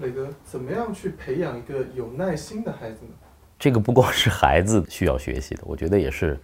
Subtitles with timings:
[0.00, 3.12] 磊哥，怎么样去培养一个有耐心的孩子呢？
[3.58, 6.40] 这个不光是孩子需要学习的，我觉得也是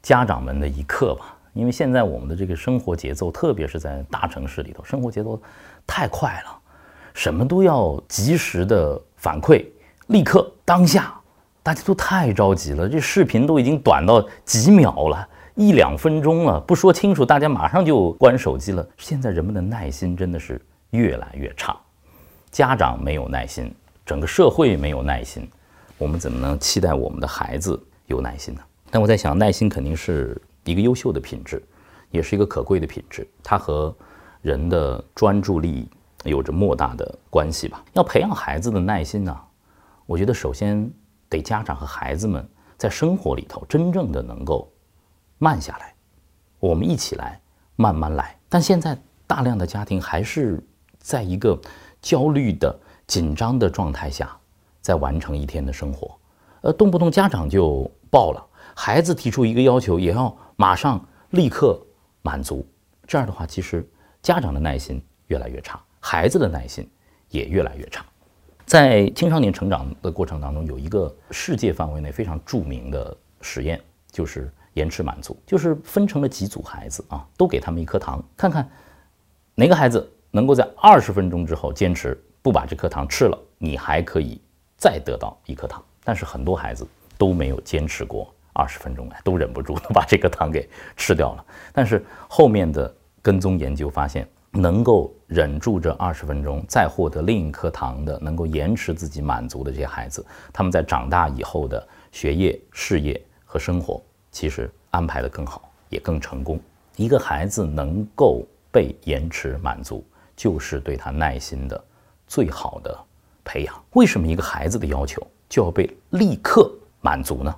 [0.00, 1.36] 家长们的一课吧。
[1.52, 5.40] 因为现在我们的这个生活节奏，特别是在大城市里头，生活节奏
[5.86, 6.58] 太快了，
[7.14, 9.64] 什么都要及时的反馈，
[10.08, 11.14] 立刻当下，
[11.62, 12.88] 大家都太着急了。
[12.88, 18.86] 这视频都已经短到几秒了，一两分钟了，不说清楚，大家马上就关手机了。
[18.98, 21.76] 现在人们的耐心真的是越来越差，
[22.54, 23.74] 家长没有耐心，
[24.06, 25.50] 整个社会没有耐心，
[25.98, 28.60] 我们怎么能期待我们的孩子有耐心呢？
[28.92, 30.40] 但我在想，耐心肯定是。
[30.66, 31.62] 一个优秀的品质，
[32.10, 33.94] 也是一个可贵的品质，它和
[34.40, 35.86] 人的专注力
[36.24, 37.84] 有着莫大的关系吧。
[37.92, 39.38] 要培养孩子的耐心呢，
[40.06, 40.90] 我觉得首先
[41.28, 44.72] 得家长和孩子们在生活里头真正的能够
[45.36, 45.92] 慢下来，
[46.60, 47.38] 我们一起来
[47.76, 48.34] 慢慢来。
[48.48, 50.58] 但现在大量的家庭还是
[50.98, 51.60] 在一个
[52.04, 54.36] 焦虑的、紧张的状态下，
[54.82, 56.14] 在完成一天的生活，
[56.60, 60.36] 呃，动不动家长就爆了，孩子提出一个要求也要。
[60.56, 61.80] 马上立刻
[62.22, 62.64] 满足，
[63.08, 63.84] 这样的话，其实
[64.22, 66.88] 家长的耐心越来越差，孩子的耐心
[67.30, 68.04] 也越来越差。
[68.64, 73.80] 在青少年成长的过程当中，有一个世界范围内非常著名的实验，
[74.12, 78.70] 就是延迟满足，就是分成了几组孩子啊，都给他们一颗糖，看看
[79.56, 84.40] 哪个孩子能够在二十分钟之后坚持不把这颗糖吃了，你还可以
[84.76, 85.80] 再得到一颗糖。
[86.02, 86.84] 但是很多孩子
[87.16, 88.28] 都没有坚持过。
[88.52, 91.44] 二十分钟来都忍不住 把这个糖给吃掉了。
[91.72, 106.58] 但是后面的跟踪研究发现，能够忍住这二十分钟再获得另一颗糖的，能够延迟自己满足的这些孩子，他们在长大以后的学业、事业和生活，其实安排的更好，也更成功。
[106.96, 110.04] 一个孩子能够被延迟满足，
[110.36, 111.84] 就是对他耐心的
[112.26, 112.98] 最好的
[113.44, 113.84] 培养。
[113.92, 117.54] 为什么一个孩子的要求就要被立刻满足呢？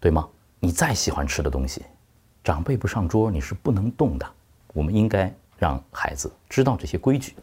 [0.00, 0.28] 对吗？
[0.60, 1.82] 你再喜欢吃的东西，
[2.42, 4.26] 长辈不上桌你是不能动的。
[4.72, 7.34] 我们应该让孩子知道这些规矩。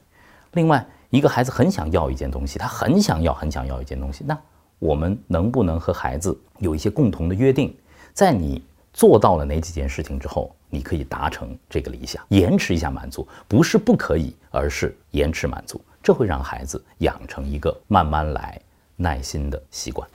[0.53, 4.40] 另外，一个孩子很想要一件东西，他很想要，很想要一件东西，那
[4.80, 7.75] 我们能不能和孩子有一些共同的约定？
[8.14, 18.60] 在你做到了哪几件事情之后，你可以达成这个理想，延迟一下满足，不是不可以，而是延迟满足，这会让孩子养成一个慢慢来、
[18.96, 20.10] 耐心的习惯，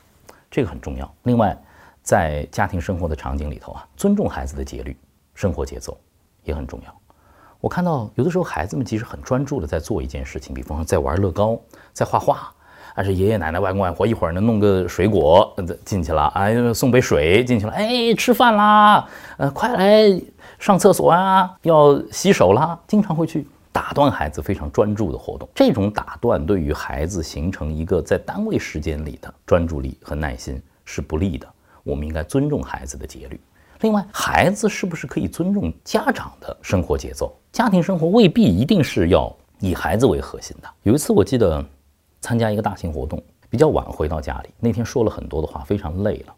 [0.51, 1.15] 这个很重要。
[1.23, 1.57] 另外。
[2.01, 4.97] 在家庭生活的场景里头啊，尊重孩子的节律、
[5.35, 5.95] 生活节奏
[6.43, 7.01] 也很重要。
[7.61, 11.61] 我看到有的时候孩子们其实很专注的在做一件事情，比方说在玩乐高、
[11.93, 12.51] 在画画，
[12.94, 15.54] 还是爷爷奶奶、外公外婆一会儿呢弄个水果
[15.84, 20.21] 进去了，哎，送杯水进去了，哎，吃饭啦，呃，快来
[20.59, 25.48] 上厕所啊，要洗手啦，经常会去打断孩子非常专注的活动。
[25.54, 31.47] 这种打断对于孩子形成一个在单位时间里的专注力和耐心是不利的。
[31.84, 33.41] 我们应该尊重孩子的节律。
[33.81, 37.32] 另外，孩子是不是可以尊重家长的生活节奏？
[37.53, 40.69] 家庭生活未必一定是要以孩子为核心的。
[40.82, 41.65] 有一次，我记得
[42.21, 46.34] 参加一个大型活动，比较晚回到家里，那天说了很多的话，非常累了。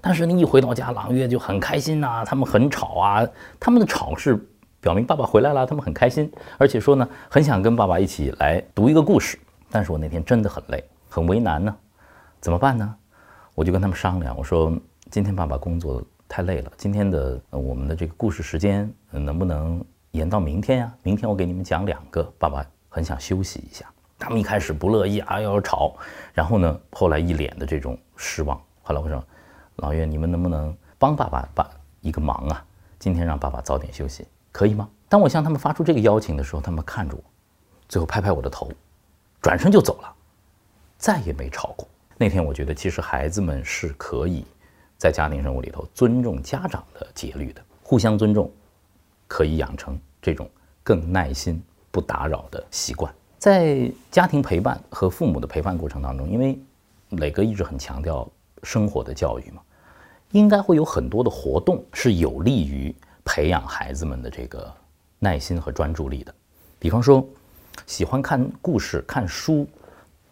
[0.00, 3.26] 但是你一回到家，朗月就很开心呐，他们很吵啊，
[3.60, 4.38] 他们的吵是
[4.80, 9.38] 表明爸爸回来了，他们很开心，而且说呢，很想跟爸爸一起来读一个故事。
[9.70, 11.74] 但是我那天真的很累，很为难呢，
[12.40, 12.94] 怎么办呢？
[13.54, 14.72] 我就跟他们商量，我说。
[15.10, 20.94] 今天爸爸工作太累了，今天的我们的这个故事时间能不能延到明天呀？
[21.02, 22.22] 明天我给你们讲两个。
[22.38, 23.84] 爸爸很想休息一下，
[24.22, 25.96] 他们一开始不乐意啊，要吵，
[26.32, 28.56] 然后呢，后来一脸的这种失望。
[28.82, 29.24] 后来我说，
[29.76, 31.68] 老岳，你们能不能帮爸爸把
[32.00, 32.64] 一个忙啊？
[33.00, 34.88] 今天让爸爸早点休息，可以吗？
[35.08, 37.24] 当我向他们发出这个邀请的时候，他们看着我，
[37.88, 38.70] 最后拍拍我的头，
[39.40, 40.14] 转身就走了，
[40.98, 41.88] 再也没吵过。
[42.16, 44.46] 那天我觉得，其实孩子们是可以。
[44.96, 48.48] 在家庭生活里头，尊重家长的节律的，互相尊重，
[49.26, 50.48] 可以养成这种
[50.84, 51.60] 更耐心、
[51.90, 53.12] 不打扰的习惯。
[53.42, 56.56] 在家庭陪伴和父母的陪伴过程当中，因为
[57.08, 58.30] 磊哥一直很强调
[58.62, 59.60] 生活的教育嘛，
[60.30, 62.94] 应该会有很多的活动是有利于
[63.24, 64.72] 培养孩子们的这个
[65.18, 66.32] 耐心和专注力的。
[66.78, 67.26] 比方说，
[67.84, 69.66] 喜欢看故事、看书、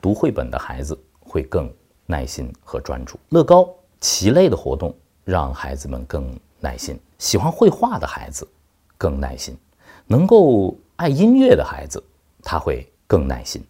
[0.01, 1.69] 读绘本的孩子会更
[2.07, 3.19] 耐心和专注。
[3.31, 3.69] 乐高。
[3.99, 8.47] 棋类的活动让孩子们更耐心，喜欢绘画的孩子
[8.97, 9.57] 更耐心，
[10.07, 12.01] 能够爱音乐的孩子
[12.41, 13.61] 他会更耐心。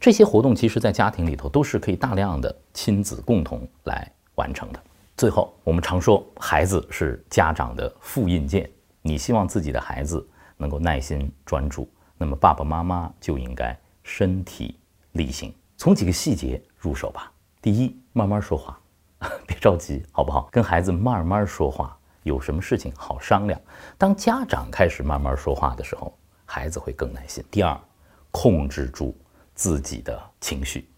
[0.00, 4.82] 这些活动其实，在家庭里头都是可以大量的亲子共同来完成的。
[5.16, 8.68] 最后，我们常说孩子是家长的复印件，
[9.00, 11.88] 你希望自己的孩子能够耐心专注，
[12.18, 14.76] 那么爸爸妈妈就应该身体
[15.12, 17.30] 力行，从几个细节入手吧。
[17.62, 18.76] 第一，慢慢说话，
[19.46, 20.48] 别着急，好不好？
[20.50, 23.58] 跟孩子慢慢说话，有什么事情好商量。
[23.96, 26.12] 当家长开始慢慢说话的时候，
[26.44, 27.42] 孩子会更耐心。
[27.52, 27.80] 第二，
[28.34, 29.16] 控制住
[29.54, 30.88] 自己的情绪。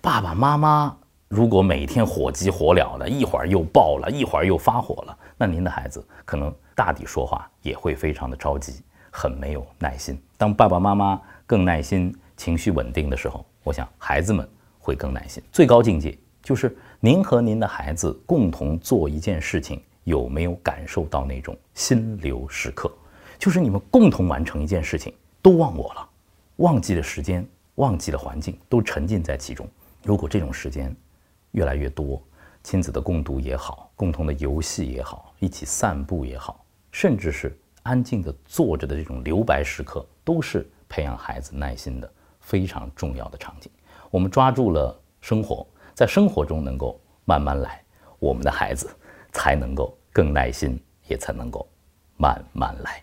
[0.00, 0.96] 爸爸妈妈
[1.28, 8.82] 如果每天火急火燎的，一会儿又爆了，一会儿又发火了，那您的孩子可能大抵说话也会非常的着急，
[9.12, 10.20] 很没有耐心。
[10.36, 14.48] 当爸爸妈妈更耐心、情绪稳定的时候，我想孩子们
[14.80, 15.40] 会更耐心。
[15.52, 22.92] 最高境界就是您和您的孩子共同做一件事情，有没有感受到那种心流时刻？
[23.38, 26.08] 就是你们共同完成一件事情，都忘我了，
[26.60, 27.46] 忘记了时间，
[27.76, 29.66] 忘记了环境，都沉浸在其中。
[30.02, 30.94] 如果这种时间
[31.52, 32.22] 越来越多，
[32.62, 36.62] 亲子的共读也好，共同的游戏也好，一起散步也好，
[36.92, 43.72] 甚至是安静的坐着的这种留白时刻，都是培养孩子耐心的非常重要的场景。
[44.10, 47.82] 我们抓住了生活，在生活中能够慢慢来，
[48.18, 48.94] 我们的孩子
[49.32, 50.78] 才能够更耐心，
[51.08, 51.66] 也才能够
[52.18, 53.02] 慢慢来。